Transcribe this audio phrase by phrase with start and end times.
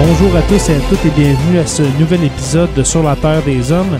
[0.00, 3.16] Bonjour à tous et à toutes et bienvenue à ce nouvel épisode de Sur la
[3.16, 3.98] Terre des Hommes.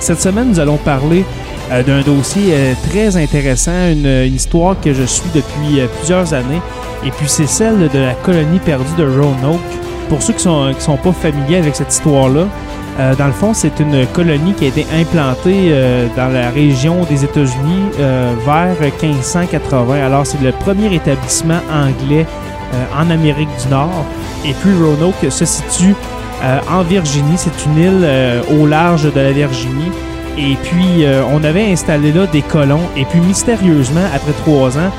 [0.00, 1.26] Cette semaine, nous allons parler
[1.70, 6.62] euh, d'un dossier euh, très intéressant, une, histoire que je suis depuis euh, plusieurs années,
[7.04, 9.60] et puis c'est celle de la colonie perdue de Roanoke.
[10.08, 12.46] Pour ceux qui sont, qui sont pas familiers avec cette histoire-là,
[13.18, 15.70] dans le fond, c'est une colonie qui a été implantée
[16.16, 20.02] dans la région des États-Unis vers 1580.
[20.02, 22.24] Alors, c'est le premier établissement anglais
[22.98, 24.04] en Amérique du Nord.
[24.44, 25.94] Et puis, Roanoke se situe
[26.42, 27.36] euh, en Virginie.
[27.36, 29.90] C'est une île euh, au large de la Virginie.
[30.38, 32.82] Et puis, euh, on avait installé là des colons.
[32.96, 34.90] Et puis, mystérieusement, après trois ans,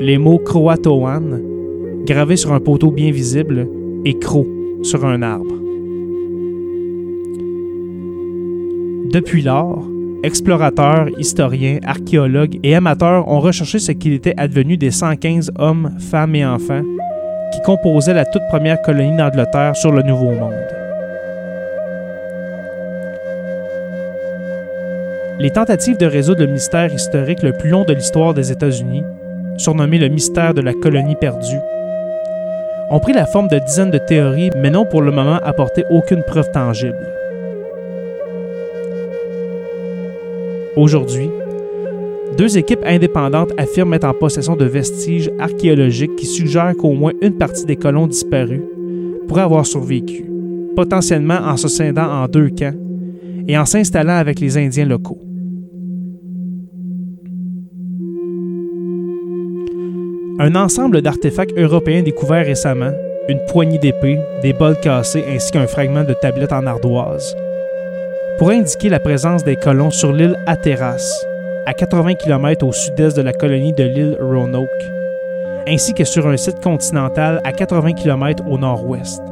[0.00, 1.40] Les mots Croatoan,
[2.06, 3.68] gravés sur un poteau bien visible,
[4.04, 4.46] et Cro
[4.82, 5.54] sur un arbre.
[9.12, 9.86] Depuis lors,
[10.22, 16.34] explorateurs, historiens, archéologues et amateurs ont recherché ce qu'il était advenu des 115 hommes, femmes
[16.34, 16.82] et enfants
[17.52, 20.75] qui composaient la toute première colonie d'Angleterre sur le Nouveau Monde.
[25.38, 29.02] Les tentatives de résoudre le mystère historique le plus long de l'histoire des États-Unis,
[29.58, 31.60] surnommé le mystère de la colonie perdue,
[32.90, 36.22] ont pris la forme de dizaines de théories, mais n'ont pour le moment apporté aucune
[36.22, 37.06] preuve tangible.
[40.74, 41.28] Aujourd'hui,
[42.38, 47.36] deux équipes indépendantes affirment être en possession de vestiges archéologiques qui suggèrent qu'au moins une
[47.36, 48.62] partie des colons disparus
[49.28, 50.24] pourrait avoir survécu,
[50.74, 52.85] potentiellement en se scindant en deux camps
[53.48, 55.20] et en s'installant avec les Indiens locaux.
[60.38, 62.92] Un ensemble d'artefacts européens découverts récemment,
[63.28, 67.34] une poignée d'épées, des bols cassés ainsi qu'un fragment de tablette en ardoise,
[68.38, 71.24] pourrait indiquer la présence des colons sur l'île Hatteras,
[71.64, 74.68] à 80 km au sud-est de la colonie de l'île Roanoke,
[75.66, 79.22] ainsi que sur un site continental à 80 km au nord-ouest.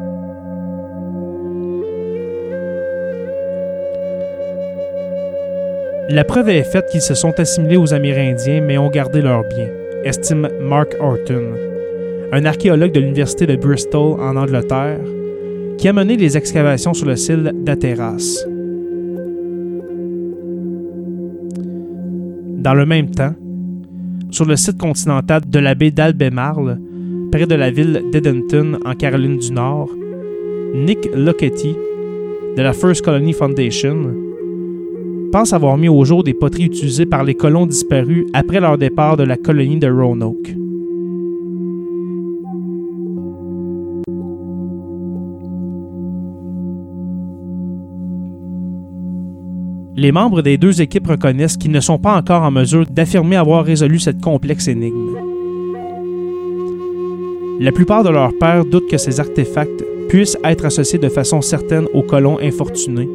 [6.10, 9.70] La preuve est faite qu'ils se sont assimilés aux Amérindiens mais ont gardé leurs biens,
[10.04, 11.54] estime Mark Horton,
[12.30, 15.00] un archéologue de l'Université de Bristol en Angleterre,
[15.78, 18.44] qui a mené les excavations sur le site d'Ateras.
[22.58, 23.34] Dans le même temps,
[24.30, 26.80] sur le site continental de la baie d'Albemarle,
[27.32, 29.88] près de la ville d'Edenton en Caroline du Nord,
[30.74, 31.74] Nick Lockety
[32.56, 34.23] de la First Colony Foundation
[35.34, 39.16] pense avoir mis au jour des poteries utilisées par les colons disparus après leur départ
[39.16, 40.54] de la colonie de Roanoke.
[49.96, 53.64] Les membres des deux équipes reconnaissent qu'ils ne sont pas encore en mesure d'affirmer avoir
[53.64, 55.16] résolu cette complexe énigme.
[57.58, 61.86] La plupart de leurs pairs doutent que ces artefacts puissent être associés de façon certaine
[61.92, 63.08] aux colons infortunés,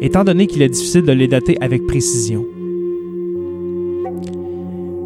[0.00, 2.44] étant donné qu'il est difficile de les dater avec précision.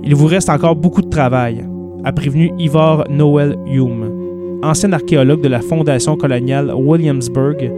[0.04, 1.64] Il vous reste encore beaucoup de travail,
[2.04, 7.70] a prévenu Ivor Noel Hume, ancien archéologue de la Fondation coloniale Williamsburg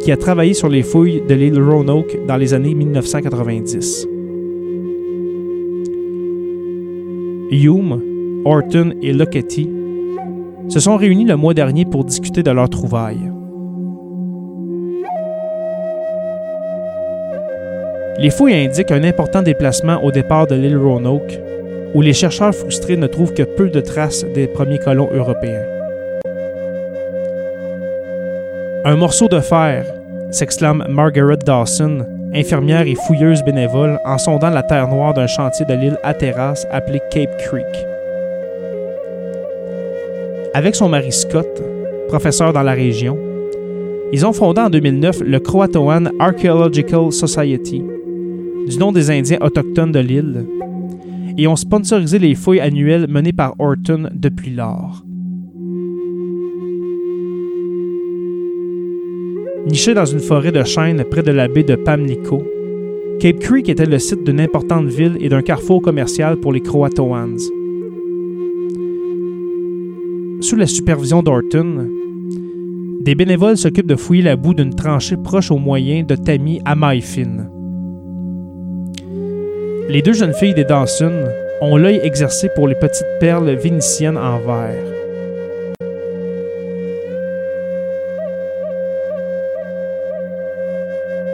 [0.00, 4.08] qui a travaillé sur les fouilles de l'île Roanoke dans les années 1990.
[7.50, 9.68] Hume, Orton et Lockety
[10.68, 13.32] se sont réunis le mois dernier pour discuter de leurs trouvailles.
[18.20, 21.38] Les fouilles indiquent un important déplacement au départ de l'île Roanoke,
[21.94, 25.62] où les chercheurs frustrés ne trouvent que peu de traces des premiers colons européens.
[28.84, 29.86] Un morceau de fer,
[30.32, 32.04] s'exclame Margaret Dawson,
[32.34, 37.00] infirmière et fouilleuse bénévole, en sondant la terre noire d'un chantier de l'île Hatteras appelé
[37.12, 37.86] Cape Creek.
[40.54, 41.62] Avec son mari Scott,
[42.08, 43.16] professeur dans la région,
[44.12, 47.84] ils ont fondé en 2009 le Croatoan Archaeological Society,
[48.68, 50.46] du nom des Indiens autochtones de l'île,
[51.36, 55.04] et ont sponsorisé les fouilles annuelles menées par Horton depuis lors.
[59.66, 62.42] Niché dans une forêt de chênes près de la baie de Pamlico,
[63.20, 67.36] Cape Creek était le site d'une importante ville et d'un carrefour commercial pour les Croatoans.
[70.40, 71.88] Sous la supervision d'Orton,
[73.00, 76.74] des bénévoles s'occupent de fouiller la boue d'une tranchée proche au moyen de tamis à
[76.74, 77.48] maille fine.
[79.90, 81.24] Les deux jeunes filles des Dawson
[81.62, 84.84] ont l'œil exercé pour les petites perles vénitiennes en verre.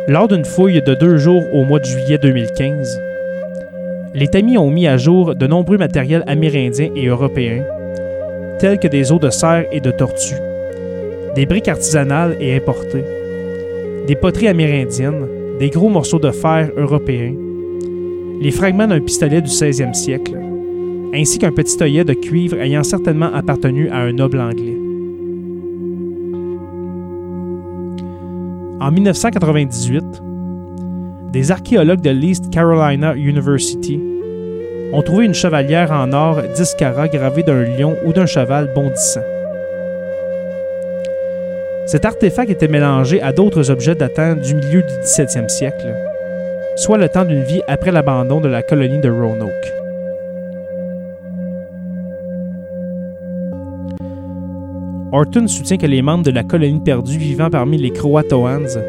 [0.07, 3.01] Lors d'une fouille de deux jours au mois de juillet 2015,
[4.15, 7.65] les tamis ont mis à jour de nombreux matériels amérindiens et européens,
[8.61, 10.41] tels que des os de cerf et de tortues,
[11.35, 13.05] des briques artisanales et importées,
[14.07, 15.27] des poteries amérindiennes,
[15.59, 17.35] des gros morceaux de fer européens,
[18.41, 20.39] les fragments d'un pistolet du 16e siècle,
[21.15, 24.77] ainsi qu'un petit œillet de cuivre ayant certainement appartenu à un noble anglais.
[28.81, 30.05] En 1998,
[31.33, 34.01] des archéologues de l'East Carolina University
[34.93, 39.23] ont trouvé une chevalière en or 10 carats gravée d'un lion ou d'un cheval bondissant.
[41.87, 45.95] Cet artefact était mélangé à d'autres objets datant du milieu du 17e siècle,
[46.77, 49.73] soit le temps d'une vie après l'abandon de la colonie de Roanoke.
[55.13, 58.81] Horton soutient que les membres de la colonie perdue vivant parmi les Croatoans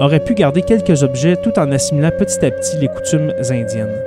[0.00, 4.00] auraient pu garder quelques objets tout en assimilant petit à petit les coutumes indiennes.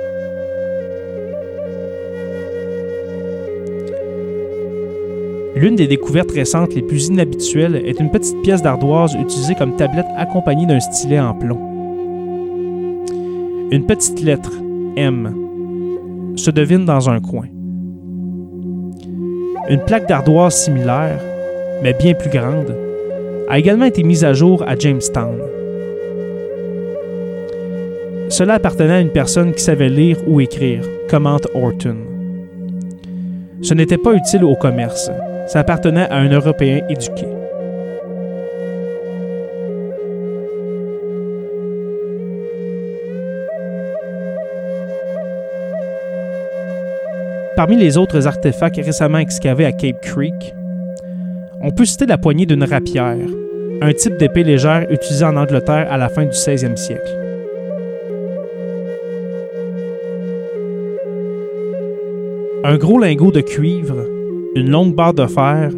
[5.54, 10.04] L'une des découvertes récentes les plus inhabituelles est une petite pièce d'ardoise utilisée comme tablette
[10.16, 11.65] accompagnée d'un stylet en plomb.
[13.72, 14.52] Une petite lettre,
[14.96, 17.46] M, se devine dans un coin.
[19.68, 21.20] Une plaque d'ardoise similaire,
[21.82, 22.76] mais bien plus grande,
[23.48, 25.40] a également été mise à jour à Jamestown.
[28.28, 31.96] Cela appartenait à une personne qui savait lire ou écrire, commente Horton.
[33.62, 35.10] Ce n'était pas utile au commerce,
[35.48, 37.26] ça appartenait à un Européen éduqué.
[47.56, 50.54] Parmi les autres artefacts récemment excavés à Cape Creek,
[51.62, 53.16] on peut citer la poignée d'une rapière,
[53.80, 57.16] un type d'épée légère utilisé en Angleterre à la fin du 16e siècle.
[62.62, 64.04] Un gros lingot de cuivre,
[64.54, 65.70] une longue barre de fer,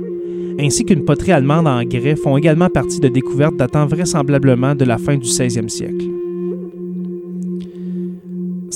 [0.59, 4.99] ainsi qu'une poterie allemande en grès font également partie de découvertes datant vraisemblablement de la
[4.99, 6.08] fin du 16e siècle.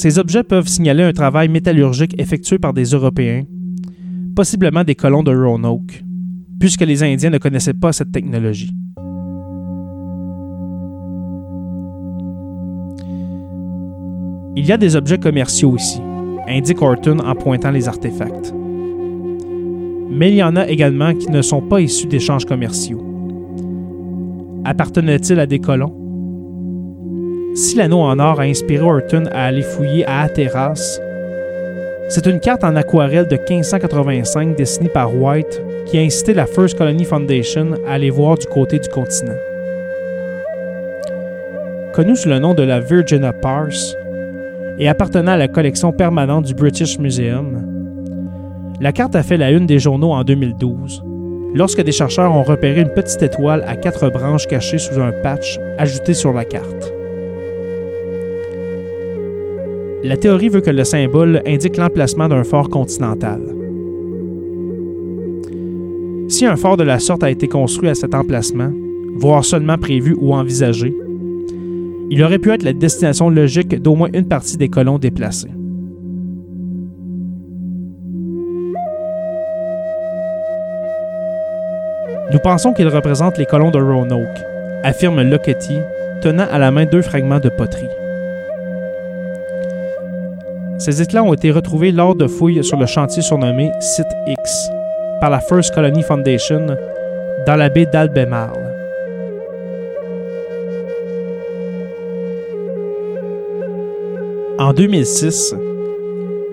[0.03, 3.45] Ces objets peuvent signaler un travail métallurgique effectué par des Européens,
[4.35, 6.03] possiblement des colons de Roanoke,
[6.59, 8.73] puisque les Indiens ne connaissaient pas cette technologie.
[14.57, 16.01] Il y a des objets commerciaux aussi,
[16.49, 18.53] indique Horton en pointant les artefacts.
[20.11, 23.07] Mais il y en a également qui ne sont pas issus d'échanges commerciaux.
[24.65, 26.02] Appartenaient-ils à des colons?
[27.55, 30.99] Si l'anneau en or a inspiré Horton à aller fouiller à Hatteras,
[32.09, 36.79] c'est une carte en aquarelle de 1585 dessinée par White qui a incité la First
[36.79, 39.37] Colony Foundation à aller voir du côté du continent.
[41.93, 43.97] Connue sous le nom de la Virginia Parse,
[44.79, 47.67] et appartenant à la collection permanente du British Museum.
[48.81, 51.03] La carte a fait la une des journaux en 2012,
[51.55, 55.59] lorsque des chercheurs ont repéré une petite étoile à quatre branches cachée sous un patch
[55.77, 57.02] ajouté sur la carte.
[60.05, 63.41] La théorie veut que le symbole indique l'emplacement d'un fort continental.
[66.29, 68.73] Si un fort de la sorte a été construit à cet emplacement,
[69.15, 70.93] voire seulement prévu ou envisagé,
[72.11, 75.53] il aurait pu être la destination logique d'au moins une partie des colons déplacés.
[82.33, 84.27] Nous pensons qu'il représente les colons de Roanoke,
[84.83, 85.79] affirme Lockety,
[86.23, 88.02] tenant à la main deux fragments de poterie.
[90.85, 94.69] Ces éclats ont été retrouvés lors de fouilles sur le chantier surnommé Site X
[95.21, 96.67] par la First Colony Foundation
[97.47, 98.59] dans la baie d'Albemarle.
[104.59, 105.55] En 2006,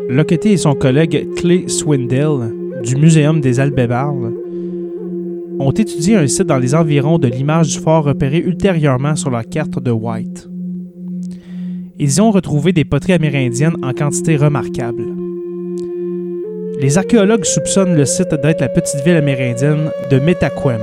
[0.10, 4.32] Lockety et son collègue Clay Swindell du Muséum des Albemarles
[5.60, 9.44] ont étudié un site dans les environs de l'image du fort repéré ultérieurement sur la
[9.44, 10.48] carte de White.
[12.02, 15.04] Ils y ont retrouvé des poteries amérindiennes en quantité remarquable.
[16.80, 20.80] Les archéologues soupçonnent le site d'être la petite ville amérindienne de Metaquem.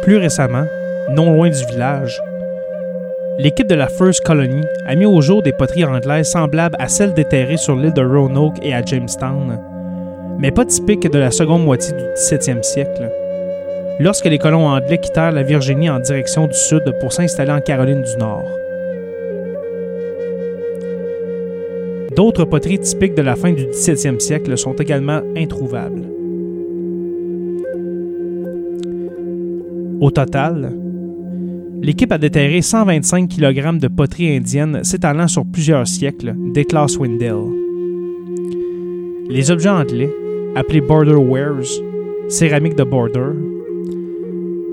[0.00, 0.64] Plus récemment,
[1.10, 2.18] non loin du village,
[3.38, 7.12] l'équipe de la First Colony a mis au jour des poteries anglaises semblables à celles
[7.12, 9.60] déterrées sur l'île de Roanoke et à Jamestown,
[10.38, 13.10] mais pas typiques de la seconde moitié du 17e siècle,
[14.00, 18.02] lorsque les colons anglais quittèrent la Virginie en direction du sud pour s'installer en Caroline
[18.02, 18.48] du Nord.
[22.16, 26.02] D'autres poteries typiques de la fin du 17e siècle sont également introuvables.
[30.00, 30.72] Au total,
[31.82, 37.42] L'équipe a déterré 125 kg de poterie indienne s'étalant sur plusieurs siècles, déclare Swindell.
[39.28, 40.08] Les objets anglais,
[40.54, 41.66] appelés border wares,
[42.28, 43.32] céramique de border,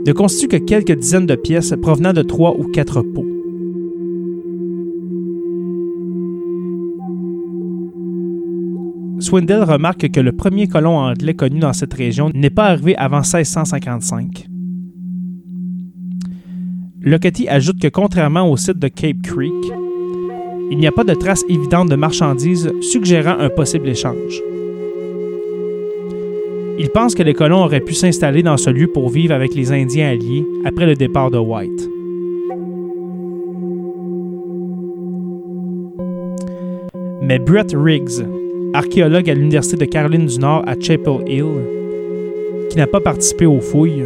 [0.06, 3.26] ne constituent que quelques dizaines de pièces provenant de trois ou quatre pots.
[9.20, 13.18] Swindell remarque que le premier colon anglais connu dans cette région n'est pas arrivé avant
[13.18, 14.48] 1655.
[17.02, 19.54] Lockety ajoute que contrairement au site de Cape Creek,
[20.72, 24.42] il n'y a pas de traces évidentes de marchandises suggérant un possible échange.
[26.82, 29.74] Il pense que les colons auraient pu s'installer dans ce lieu pour vivre avec les
[29.74, 31.90] Indiens alliés après le départ de White.
[37.22, 38.26] Mais Brett Riggs,
[38.74, 41.44] archéologue à l'Université de Caroline du Nord à Chapel Hill,
[42.70, 44.06] qui n'a pas participé aux fouilles,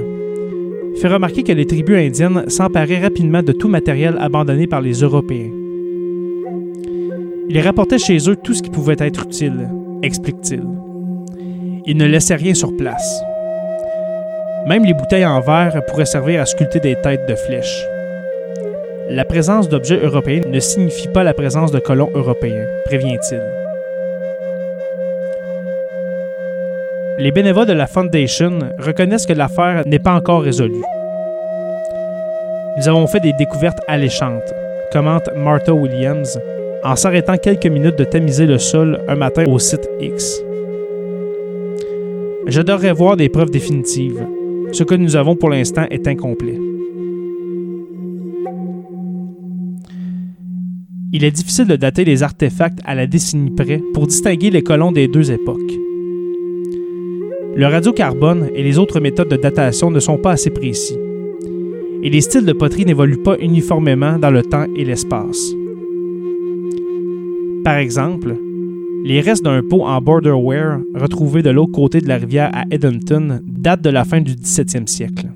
[0.95, 5.51] fait remarquer que les tribus indiennes s'emparaient rapidement de tout matériel abandonné par les Européens.
[7.49, 9.69] Ils rapportaient chez eux tout ce qui pouvait être utile,
[10.01, 10.82] explique-t-il.
[11.85, 13.21] Ils ne laissaient rien sur place.
[14.65, 17.85] Même les bouteilles en verre pourraient servir à sculpter des têtes de flèches.
[19.09, 23.41] La présence d'objets européens ne signifie pas la présence de colons européens, prévient-il.
[27.19, 30.81] Les bénévoles de la Foundation reconnaissent que l'affaire n'est pas encore résolue.
[32.77, 34.53] Nous avons fait des découvertes alléchantes,
[34.93, 36.39] commente Martha Williams,
[36.83, 40.41] en s'arrêtant quelques minutes de tamiser le sol un matin au site X.
[42.47, 44.27] J'adorerais voir des preuves définitives.
[44.71, 46.59] Ce que nous avons pour l'instant est incomplet.
[51.13, 54.91] Il est difficile de dater les artefacts à la décennie près pour distinguer les colons
[54.91, 55.59] des deux époques.
[57.55, 60.97] le radiocarbone et les autres méthodes de datation ne sont pas assez précis.
[62.01, 65.53] Et les styles de poterie n'évoluent pas uniformément dans le temps et l'espace.
[67.63, 68.35] Par exemple,
[69.03, 73.41] les restes d'un pot en borderware retrouvé de l'autre côté de la rivière à Edenton
[73.45, 75.27] datent de la fin du 17e siècle.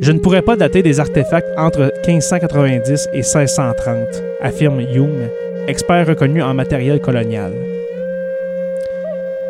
[0.00, 3.96] Je ne pourrais pas dater des artefacts entre 1590 et 1630,
[4.42, 5.28] affirme Hume,
[5.66, 7.52] expert reconnu en matériel colonial.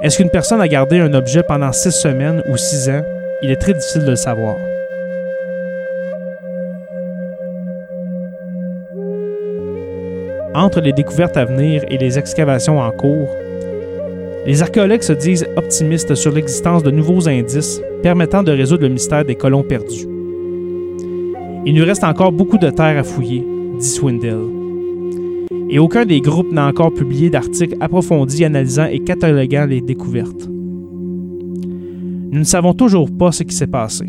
[0.02, 3.02] Est-ce qu'une personne a gardé un objet pendant six semaines ou six ans?
[3.42, 4.56] Il est très difficile de le savoir.
[10.54, 13.28] Entre les découvertes à venir et les excavations en cours,
[14.46, 19.24] les archéologues se disent optimistes sur l'existence de nouveaux indices permettant de résoudre le mystère
[19.24, 20.06] des colons perdus.
[21.66, 23.44] Il nous reste encore beaucoup de terre à fouiller,
[23.78, 24.64] dit Swindell
[25.70, 30.48] et aucun des groupes n'a encore publié d'articles approfondis analysant et cataloguant les découvertes.
[30.48, 34.06] Nous ne savons toujours pas ce qui s'est passé,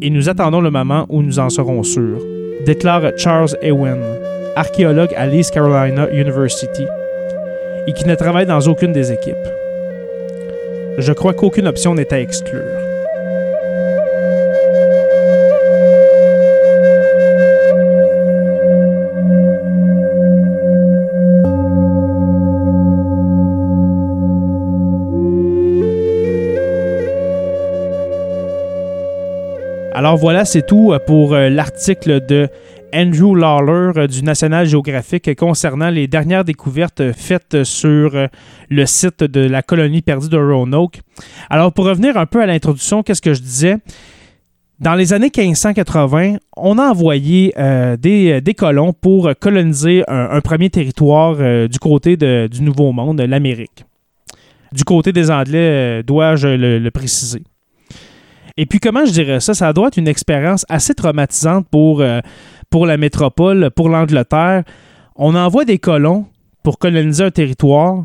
[0.00, 2.22] et nous attendons le moment où nous en serons sûrs,
[2.64, 3.98] déclare Charles Ewen,
[4.56, 6.86] archéologue à l'East Carolina University,
[7.86, 9.36] et qui ne travaille dans aucune des équipes.
[10.98, 12.62] Je crois qu'aucune option n'est à exclure.
[29.96, 32.48] Alors voilà, c'est tout pour euh, l'article de
[32.94, 38.28] Andrew Lawler euh, du National Geographic concernant les dernières découvertes faites sur
[38.68, 41.00] le site de la colonie perdue de Roanoke.
[41.50, 43.76] Alors pour revenir un peu à l'introduction, qu'est-ce que je disais?
[44.78, 47.54] Dans les années 1580, on a envoyé
[47.98, 53.86] des, colons pour coloniser un, premier territoire du côté du Nouveau Monde, l'Amérique.
[54.72, 57.42] Du côté des Anglais, dois-je le préciser.
[58.58, 59.52] Et puis, comment je dirais ça?
[59.52, 62.20] Ça doit être une expérience assez traumatisante pour, euh,
[62.70, 64.64] pour la métropole, pour l'Angleterre.
[65.16, 66.26] On envoie des colons
[66.62, 68.04] pour coloniser un territoire,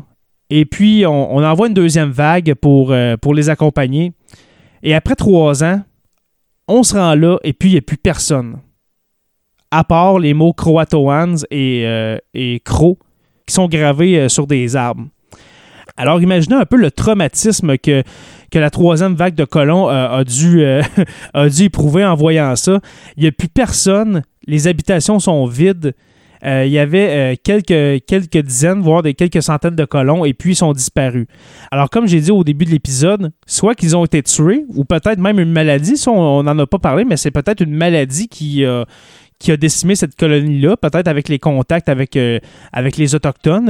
[0.50, 4.12] et puis on, envoie une deuxième vague pour, euh, pour les accompagner.
[4.82, 5.82] Et après trois ans,
[6.68, 8.58] on se rend là, et puis il n'y a plus personne.
[9.70, 12.98] À part les mots Croatoans et, euh, et Cro
[13.46, 15.06] qui sont gravés sur des arbres.
[15.96, 18.02] Alors imaginez un peu le traumatisme que,
[18.50, 20.82] que la troisième vague de colons euh, a, dû, euh,
[21.34, 22.80] a dû éprouver en voyant ça.
[23.16, 25.94] Il n'y a plus personne, les habitations sont vides.
[26.44, 30.52] Euh, il y avait quelques, quelques dizaines, voire des quelques centaines de colons, et puis
[30.52, 31.26] ils sont disparus.
[31.70, 35.18] Alors, comme j'ai dit au début de l'épisode, soit qu'ils ont été tués, ou peut-être
[35.18, 38.64] même une maladie, on n'en a pas parlé, mais c'est peut-être une maladie qui,
[39.42, 42.38] qui a décimé cette colonie-là, peut-être avec les contacts avec, euh,
[42.72, 43.68] avec les Autochtones.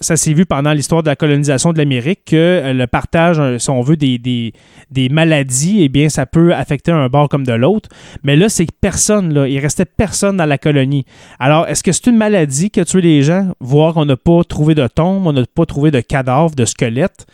[0.00, 3.58] ça s'est vu pendant l'histoire de la colonisation de l'Amérique que euh, le partage, euh,
[3.58, 7.52] si on veut, des, des, maladies, eh bien, ça peut affecter un bord comme de
[7.52, 7.88] l'autre.
[8.22, 9.48] Mais là, c'est personne, là.
[9.48, 11.04] Il restait personne dans la colonie.
[11.40, 13.52] Alors, est-ce que c'est une maladie qui a tué les gens?
[13.58, 17.26] Voir qu'on n'a pas trouvé de tombe, on n'a pas trouvé de cadavres, de squelettes.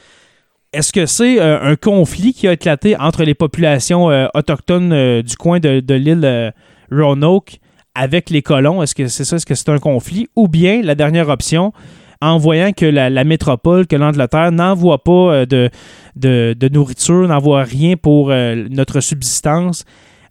[0.73, 5.81] Est-ce que c'est un conflit qui a éclaté entre les populations autochtones du coin de,
[5.81, 6.53] de l'île
[6.91, 7.61] Roanoke
[7.97, 8.83] avec les colons?
[8.83, 9.37] Est-ce que c'est ça?
[9.37, 10.29] Est-ce que c'est un conflit?
[10.37, 11.73] Ou bien, la dernière option,
[12.21, 15.69] en voyant que la, métropole, que l'Angleterre n'envoie pas euh,
[16.17, 19.85] de, nourriture, n'envoie rien pour euh, notre subsistance,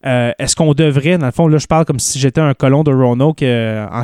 [0.06, 2.84] euh, est-ce qu'on devrait, dans le fond, là je parle comme si j'étais un colon
[2.84, 4.04] de Roanoke en,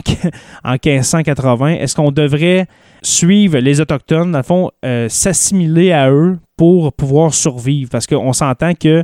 [0.63, 2.65] en 1580, est-ce qu'on devrait
[3.03, 4.71] suivre les Autochtones, dans le fond,
[5.09, 7.89] s'assimiler à eux pour pouvoir survivre?
[7.91, 9.03] Parce qu'on s'entend que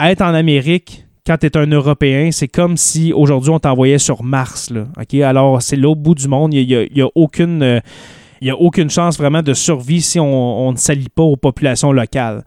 [0.00, 4.22] être en Amérique, quand tu es un Européen, c'est comme si aujourd'hui on t'envoyait sur
[4.22, 4.70] Mars.
[4.70, 4.84] Là,
[5.28, 6.54] Alors, c'est l'autre bout du monde.
[6.54, 7.62] Il n'y a, aucune.
[7.62, 7.80] Euh,
[8.46, 12.44] a aucune chance vraiment de survie si on, ne s'allie pas aux populations locales.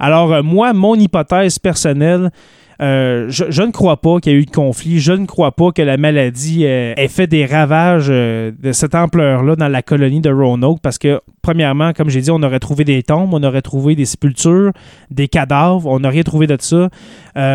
[0.00, 2.30] Alors, euh, moi, mon hypothèse personnelle,
[2.82, 5.00] euh, je, ne crois pas qu'il y ait eu de conflit.
[5.00, 8.94] Je ne crois pas que la maladie euh, ait fait des ravages euh, de cette
[8.94, 12.84] ampleur-là dans la colonie de Roanoke parce que, premièrement, comme j'ai dit, on aurait trouvé
[12.84, 14.72] des tombes, on aurait trouvé des sépultures,
[15.10, 16.88] des cadavres, on n'a rien trouvé de ça.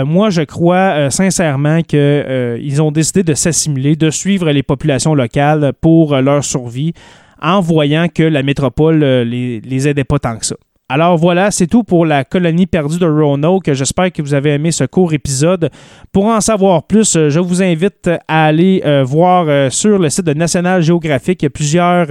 [0.05, 6.15] moi, je crois sincèrement qu'ils ont décidé de s'assimiler, de suivre les populations locales pour
[6.15, 6.93] leur survie
[7.41, 10.55] en voyant que la métropole les aidait pas tant que ça.
[10.93, 13.71] Alors voilà, c'est tout pour la colonie perdue de Roanoke.
[13.71, 15.69] J'espère que vous avez aimé ce court épisode.
[16.11, 20.09] Pour en savoir plus, euh, je vous invite à aller euh, voir euh, sur le
[20.09, 21.47] site de National Geographic.
[21.47, 22.09] Plusieurs,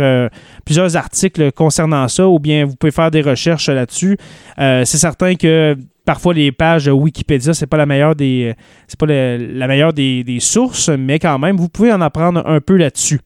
[0.97, 4.16] articles concernant ça, ou bien vous pouvez faire des recherches là-dessus.
[4.57, 8.55] c'est certain que parfois les pages Wikipédia, c'est pas la meilleure des
[8.99, 13.21] pas la meilleure des sources, mais quand même, vous pouvez en apprendre un peu là-dessus.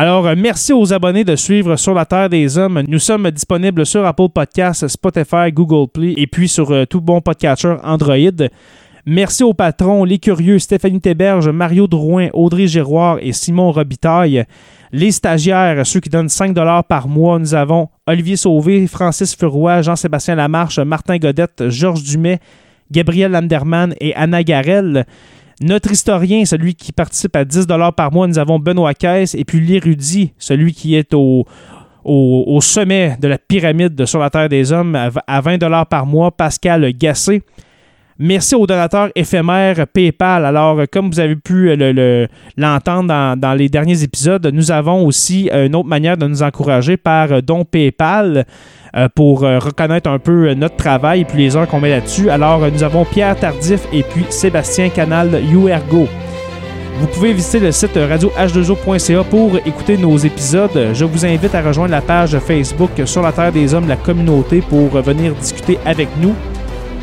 [0.00, 2.84] Alors, euh, merci aux abonnés de suivre Sur la Terre des Hommes.
[2.86, 7.20] Nous sommes disponibles sur Apple Podcasts, Spotify, Google Play et puis sur euh, tout bon
[7.20, 8.46] podcatcher Android.
[9.06, 14.44] Merci aux patrons, les curieux, Stéphanie Théberge, Mario Drouin, Audrey Giroir et Simon Robitaille.
[14.92, 16.54] Les stagiaires, ceux qui donnent 5
[16.88, 22.38] par mois, nous avons Olivier Sauvé, Francis Furoy, Jean-Sébastien Lamarche, Martin Godette, Georges Dumais,
[22.92, 25.06] Gabriel Landerman et Anna Garel.
[25.60, 27.66] Notre historien, celui qui participe à 10
[27.96, 29.34] par mois, nous avons Benoît Caisse.
[29.34, 31.46] Et puis l'érudit, celui qui est au,
[32.60, 36.92] sommet de la pyramide de Sur la Terre des Hommes, à 20 par mois, Pascal
[36.92, 37.42] Gassé.
[38.18, 40.44] Merci aux donateurs éphémères PayPal.
[40.44, 41.76] Alors, comme vous avez pu
[42.56, 47.42] l'entendre dans, les derniers épisodes, nous avons aussi une autre manière de nous encourager par
[47.42, 48.44] don PayPal.
[48.96, 51.90] Euh, pour euh, reconnaître un peu euh, notre travail et puis les heures qu'on met
[51.90, 52.30] là-dessus.
[52.30, 56.08] Alors, nous avons Pierre Tardif et puis Sébastien Canal URGO.
[56.98, 60.88] Vous pouvez visiter le site radio-h2o.ca pour écouter nos épisodes.
[60.94, 64.62] Je vous invite à rejoindre la page Facebook Sur la Terre des Hommes, la communauté,
[64.62, 66.34] pour venir discuter avec nous.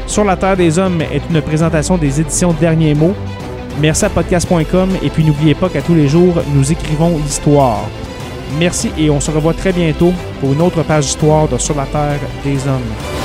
[0.07, 3.15] Sur la Terre des Hommes est une présentation des éditions Derniers mots.
[3.81, 7.81] Merci à podcast.com et puis n'oubliez pas qu'à tous les jours, nous écrivons l'histoire.
[8.59, 11.85] Merci et on se revoit très bientôt pour une autre page d'histoire de Sur la
[11.85, 13.24] Terre des Hommes.